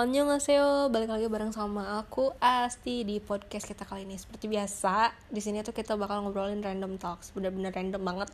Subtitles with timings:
[0.00, 4.16] Annyeonghaseyo, balik lagi bareng sama aku Asti di podcast kita kali ini.
[4.16, 8.32] Seperti biasa, di sini tuh kita bakal ngobrolin random talks, bener-bener random banget.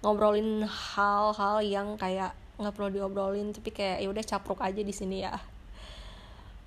[0.00, 5.20] Ngobrolin hal-hal yang kayak nggak perlu diobrolin, tapi kayak ya udah capruk aja di sini
[5.20, 5.36] ya.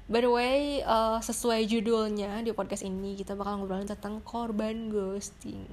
[0.05, 5.65] By the way, uh, sesuai judulnya di podcast ini kita bakal ngobrolin tentang korban ghosting.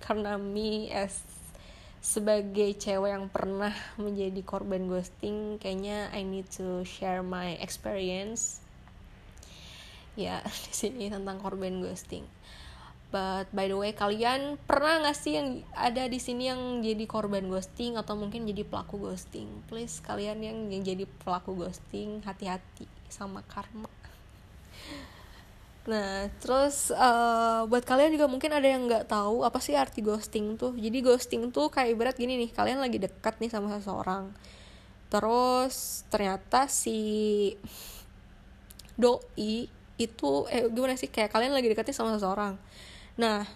[0.00, 1.20] Karena me as
[2.08, 8.64] sebagai cewek yang pernah menjadi korban ghosting kayaknya I need to share my experience.
[10.16, 12.24] Ya di sini tentang korban ghosting.
[13.12, 17.44] But by the way kalian pernah nggak sih yang ada di sini yang jadi korban
[17.52, 19.48] ghosting atau mungkin jadi pelaku ghosting?
[19.68, 23.88] Please kalian yang, yang jadi pelaku ghosting hati-hati sama karma
[25.88, 30.60] Nah, terus uh, buat kalian juga mungkin ada yang nggak tahu apa sih arti ghosting
[30.60, 30.76] tuh.
[30.76, 34.28] Jadi ghosting tuh kayak ibarat gini nih, kalian lagi dekat nih sama seseorang.
[35.08, 37.00] Terus ternyata si
[39.00, 42.60] doi itu eh gimana sih kayak kalian lagi dekatnya sama seseorang.
[43.16, 43.48] Nah,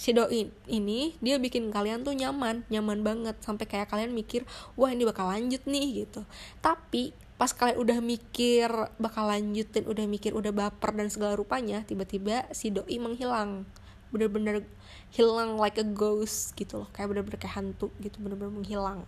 [0.00, 3.36] si doi ini dia bikin kalian tuh nyaman, nyaman banget.
[3.44, 4.48] Sampai kayak kalian mikir,
[4.80, 6.24] wah ini bakal lanjut nih gitu.
[6.64, 8.70] Tapi pas kalian udah mikir
[9.02, 13.68] bakal lanjutin udah mikir udah baper dan segala rupanya tiba-tiba si doi menghilang.
[14.12, 14.64] Bener-bener
[15.12, 16.88] hilang like a ghost gitu loh.
[16.96, 19.04] Kayak bener-bener kayak hantu gitu bener-bener menghilang.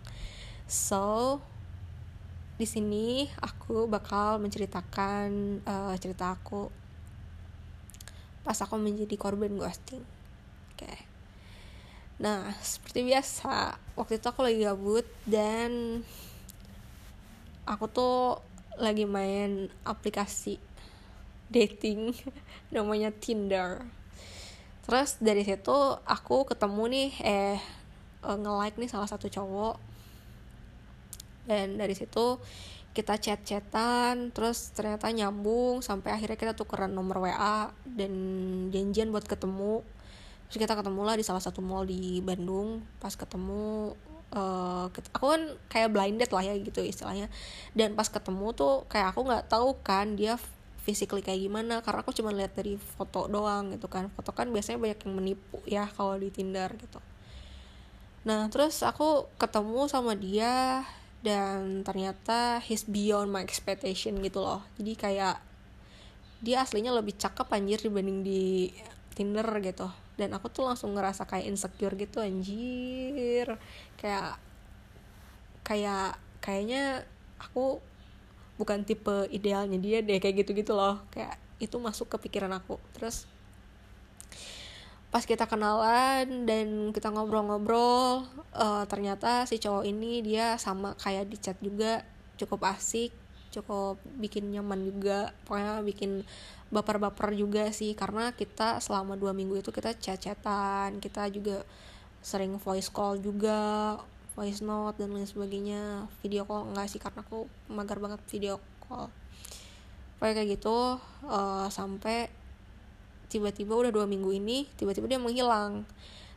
[0.69, 1.41] So
[2.55, 6.70] di sini aku bakal menceritakan uh, cerita aku
[8.47, 10.05] pas aku menjadi korban ghosting
[10.75, 10.94] oke.
[12.19, 16.03] Nah seperti biasa waktu itu aku lagi gabut dan
[17.62, 18.42] aku tuh
[18.78, 20.58] lagi main aplikasi
[21.47, 22.11] dating
[22.75, 23.86] namanya Tinder.
[24.84, 27.58] Terus dari situ aku ketemu nih eh,
[28.27, 29.78] eh nge-like nih salah satu cowok.
[31.45, 32.41] Dan dari situ
[32.95, 38.12] kita chat-chatan terus ternyata nyambung sampai akhirnya kita tukeran nomor WA dan
[38.70, 39.83] janjian buat ketemu
[40.48, 42.84] terus kita ketemu lah di salah satu mall di Bandung.
[43.00, 43.94] Pas ketemu
[44.34, 47.32] uh, aku kan kayak blinded lah ya gitu istilahnya.
[47.72, 50.36] Dan pas ketemu tuh kayak aku nggak tahu kan dia
[50.84, 51.80] physically kayak gimana.
[51.80, 54.12] Karena aku cuma lihat dari foto doang gitu kan.
[54.12, 57.00] Foto kan biasanya banyak yang menipu ya kalau di Tinder gitu.
[58.28, 60.84] Nah terus aku ketemu sama dia
[61.24, 64.61] dan ternyata he's beyond my expectation gitu loh.
[64.76, 65.36] Jadi kayak
[66.44, 68.68] dia aslinya lebih cakep anjir dibanding di
[69.16, 73.58] Tinder gitu dan aku tuh langsung ngerasa kayak insecure gitu anjir.
[73.98, 74.39] Kayak
[75.67, 77.02] kayak kayaknya
[77.41, 77.83] aku
[78.55, 81.03] bukan tipe idealnya dia deh kayak gitu gitu loh.
[81.11, 82.79] Kayak itu masuk ke pikiran aku.
[82.95, 83.27] Terus
[85.11, 91.36] pas kita kenalan dan kita ngobrol-ngobrol uh, ternyata si cowok ini dia sama kayak di
[91.39, 92.07] chat juga.
[92.35, 93.14] Cukup asik
[93.55, 95.30] cukup bikin nyaman juga.
[95.47, 96.27] Pokoknya bikin
[96.74, 101.62] baper-baper juga sih karena kita selama dua minggu itu kita chat-chatan kita juga
[102.18, 103.95] sering voice call juga
[104.35, 109.08] voice note dan lain sebagainya video call enggak sih karena aku magar banget video call.
[110.18, 110.96] Kayak gitu
[111.29, 112.33] uh, sampai
[113.29, 115.85] tiba-tiba udah dua minggu ini tiba-tiba dia menghilang.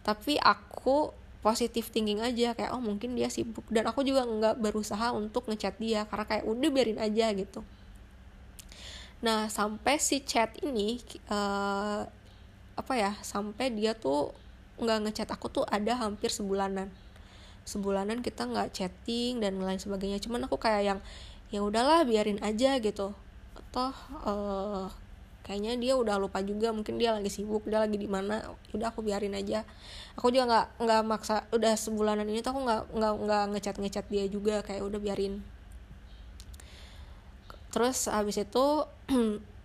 [0.04, 3.64] Tapi aku positif thinking aja kayak oh mungkin dia sibuk.
[3.72, 7.64] Dan aku juga nggak berusaha untuk ngechat dia karena kayak udah biarin aja gitu
[9.18, 11.02] nah sampai si chat ini
[11.34, 12.06] uh,
[12.78, 14.30] apa ya sampai dia tuh
[14.78, 16.94] nggak ngechat aku tuh ada hampir sebulanan.
[17.66, 20.22] Sebulanan kita nggak chatting dan lain sebagainya.
[20.22, 21.00] Cuman aku kayak yang
[21.50, 23.12] ya udahlah biarin aja gitu.
[23.74, 24.88] Toh uh,
[25.42, 28.46] kayaknya dia udah lupa juga mungkin dia lagi sibuk dia lagi di mana.
[28.72, 29.66] Udah aku biarin aja.
[30.14, 34.06] Aku juga nggak nggak maksa udah sebulanan ini tuh aku nggak nggak nggak ngecat ngecat
[34.14, 35.42] dia juga kayak udah biarin
[37.74, 38.66] terus habis itu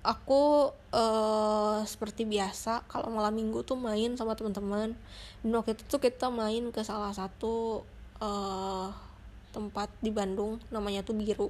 [0.00, 4.96] aku uh, seperti biasa kalau malam minggu tuh main sama teman-teman.
[5.44, 7.84] Dan waktu itu tuh kita main ke salah satu
[8.20, 8.88] uh,
[9.52, 11.48] tempat di Bandung namanya tuh Biru.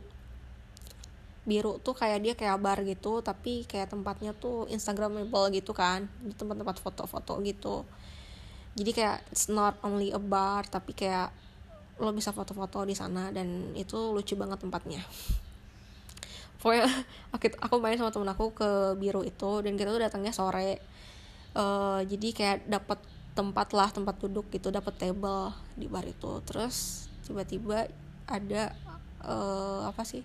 [1.47, 6.35] Biru tuh kayak dia kayak bar gitu tapi kayak tempatnya tuh instagramable gitu kan di
[6.35, 7.87] tempat-tempat foto-foto gitu.
[8.75, 11.31] Jadi kayak it's not only a bar tapi kayak
[12.01, 15.05] lo bisa foto-foto di sana dan itu lucu banget tempatnya.
[16.61, 16.89] Pokoknya
[17.65, 20.81] aku, main sama temen aku ke biru itu dan kita tuh datangnya sore.
[21.51, 22.99] Uh, jadi kayak dapat
[23.35, 26.41] tempat lah tempat duduk gitu dapat table di bar itu.
[26.49, 27.89] Terus tiba-tiba
[28.25, 28.73] ada
[29.25, 30.25] uh, apa sih?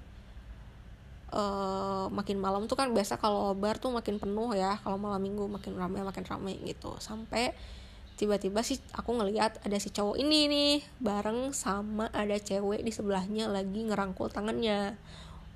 [1.35, 5.49] Uh, makin malam tuh kan biasa kalau bar tuh makin penuh ya kalau malam minggu
[5.51, 6.95] makin ramai makin ramai gitu.
[7.03, 7.51] Sampai
[8.15, 10.73] tiba-tiba sih aku ngeliat ada si cowok ini nih
[11.03, 14.95] bareng sama ada cewek di sebelahnya lagi ngerangkul tangannya.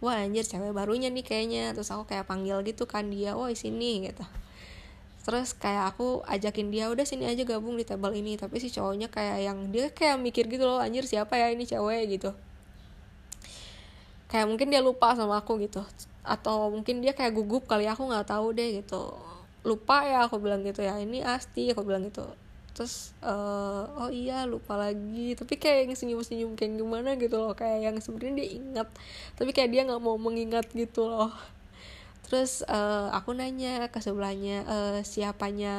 [0.04, 1.72] Wah anjir cewek barunya nih kayaknya.
[1.72, 4.24] Terus aku kayak panggil gitu kan dia wah sini gitu.
[5.24, 8.36] Terus kayak aku ajakin dia udah sini aja gabung di table ini.
[8.36, 12.12] Tapi si cowoknya kayak yang dia kayak mikir gitu loh anjir siapa ya ini cewek?
[12.12, 12.36] gitu.
[14.28, 15.80] Kayak mungkin dia lupa sama aku gitu.
[16.28, 19.16] Atau mungkin dia kayak gugup kali aku nggak tahu deh gitu.
[19.64, 22.28] Lupa ya aku bilang gitu ya ini asti aku bilang gitu
[22.80, 25.36] terus uh, oh iya lupa lagi.
[25.36, 27.52] Tapi kayak yang senyum senyum kayak gimana gitu loh.
[27.52, 28.88] Kayak yang sebenarnya dia ingat
[29.36, 31.36] tapi kayak dia nggak mau mengingat gitu loh.
[32.24, 35.76] Terus uh, aku nanya ke sebelahnya uh, siapanya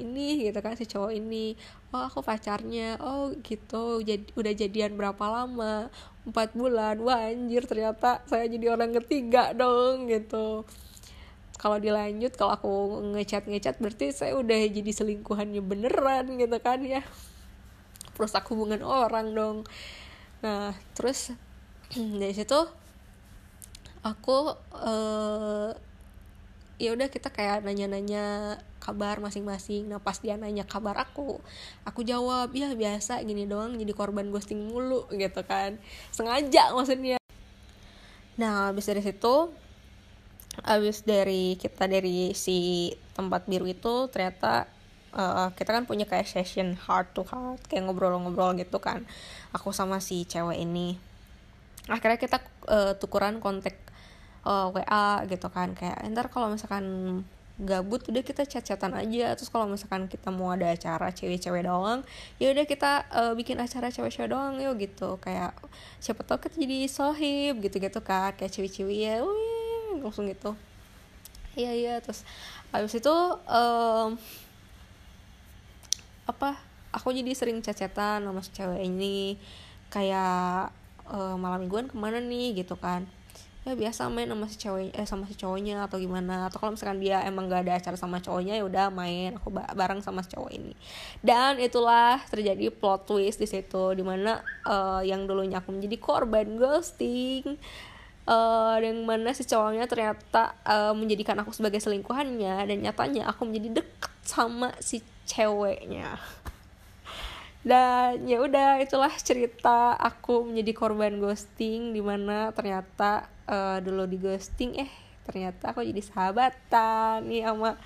[0.00, 1.60] ini gitu kan si cowok ini.
[1.92, 2.96] Oh aku pacarnya.
[3.04, 4.00] Oh gitu.
[4.00, 5.92] Jadi udah jadian berapa lama?
[6.24, 6.96] Empat bulan.
[7.04, 10.64] Wah anjir ternyata saya jadi orang ketiga dong gitu
[11.60, 12.72] kalau dilanjut kalau aku
[13.12, 17.04] ngechat ngechat berarti saya udah jadi selingkuhannya beneran gitu kan ya.
[18.16, 19.68] Perusak hubungan orang dong.
[20.40, 21.36] Nah terus
[22.20, 22.56] dari situ
[24.00, 25.76] aku uh,
[26.80, 29.84] ya udah kita kayak nanya-nanya kabar masing-masing.
[29.84, 31.44] Nah pas dia nanya kabar aku
[31.84, 35.76] aku jawab ya biasa gini doang jadi korban ghosting mulu gitu kan.
[36.08, 37.20] Sengaja maksudnya.
[38.40, 39.52] Nah habis dari situ
[40.64, 44.68] abis dari kita dari si tempat biru itu ternyata
[45.14, 49.04] uh, kita kan punya kayak session heart to heart kayak ngobrol-ngobrol gitu kan
[49.54, 50.98] aku sama si cewek ini.
[51.88, 52.38] Akhirnya kita
[52.70, 53.74] uh, tukuran kontak
[54.46, 56.84] uh, eh, WA gitu kan kayak ntar kalau misalkan
[57.60, 59.34] gabut udah kita chat-chatan aja.
[59.36, 62.06] Terus kalau misalkan kita mau ada acara cewek-cewek doang
[62.38, 65.18] ya udah kita uh, bikin acara cewek-cewek doang yuk gitu.
[65.18, 65.56] Kayak
[65.98, 69.49] siapa tau kita jadi sohib gitu-gitu kan kayak cewek-cewek ya wih
[70.00, 70.56] langsung gitu.
[71.58, 72.22] Iya iya terus
[72.70, 73.14] habis itu
[73.50, 74.14] um,
[76.30, 76.54] apa
[76.94, 79.38] aku jadi sering cacetan sama si cewek ini.
[79.90, 80.70] Kayak
[81.10, 83.02] uh, malam mingguan ke mana nih gitu kan.
[83.60, 86.46] Ya biasa main sama si cewek eh sama si cowoknya atau gimana.
[86.46, 90.00] Atau kalau misalkan dia emang gak ada acara sama cowoknya ya udah main aku bareng
[90.00, 90.72] sama si cowok ini.
[91.20, 96.54] Dan itulah terjadi plot twist di situ di mana uh, yang dulunya aku menjadi korban
[96.56, 97.58] ghosting
[98.28, 103.80] uh, yang mana si cowoknya ternyata uh, menjadikan aku sebagai selingkuhannya dan nyatanya aku menjadi
[103.80, 106.18] deket sama si ceweknya.
[107.60, 114.16] Dan ya udah itulah cerita aku menjadi korban ghosting di mana ternyata uh, dulu di
[114.16, 114.88] ghosting eh
[115.28, 117.76] ternyata aku jadi sahabatan nih sama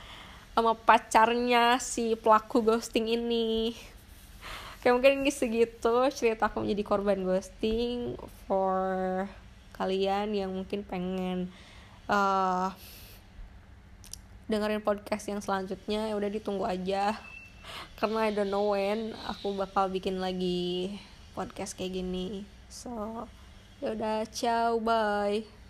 [0.54, 3.75] sama pacarnya si pelaku ghosting ini.
[4.87, 8.14] Kayak mungkin segitu cerita aku menjadi korban ghosting
[8.46, 9.26] for
[9.75, 11.50] kalian yang mungkin pengen
[12.06, 12.71] uh,
[14.47, 17.19] dengerin podcast yang selanjutnya ya udah ditunggu aja.
[17.99, 20.97] Karena I don't know when aku bakal bikin lagi
[21.35, 22.47] podcast kayak gini.
[22.71, 23.26] So
[23.82, 25.63] ya udah ciao bye